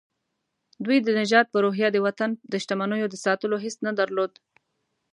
[0.85, 4.31] دوی د نجات په روحيه د وطن د شتمنيو د ساتلو حس نه درلود.